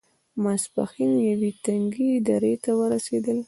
ماسپښين 0.43 1.11
يوې 1.29 1.51
تنګې 1.63 2.09
درې 2.29 2.53
ته 2.63 2.71
ورسېدل. 2.79 3.39